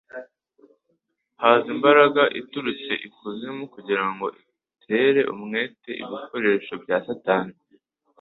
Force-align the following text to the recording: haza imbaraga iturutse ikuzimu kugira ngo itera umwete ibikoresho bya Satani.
haza 1.41 1.67
imbaraga 1.75 2.21
iturutse 2.39 2.91
ikuzimu 3.07 3.63
kugira 3.73 4.05
ngo 4.11 4.25
itera 4.73 5.21
umwete 5.33 5.91
ibikoresho 6.03 6.73
bya 6.83 6.97
Satani. 7.07 7.53